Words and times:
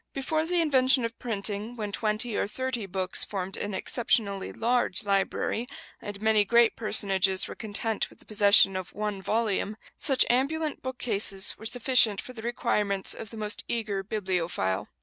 Before 0.13 0.47
the 0.47 0.59
invention 0.61 1.05
of 1.05 1.19
printing, 1.19 1.75
when 1.75 1.91
twenty 1.91 2.35
or 2.35 2.47
thirty 2.47 2.87
books 2.87 3.23
formed 3.23 3.55
an 3.55 3.75
exceptionally 3.75 4.51
large 4.51 5.03
library, 5.03 5.67
and 6.01 6.19
many 6.19 6.43
great 6.43 6.75
personages 6.75 7.47
were 7.47 7.53
content 7.53 8.09
with 8.09 8.17
the 8.17 8.25
possession 8.25 8.75
of 8.75 8.93
one 8.95 9.21
volume, 9.21 9.77
such 9.95 10.25
ambulant 10.27 10.81
bookcases 10.81 11.55
were 11.59 11.67
sufficient 11.67 12.19
for 12.19 12.33
the 12.33 12.41
requirements 12.41 13.13
of 13.13 13.29
the 13.29 13.37
most 13.37 13.63
eager 13.67 14.01
bibliophile. 14.01 14.89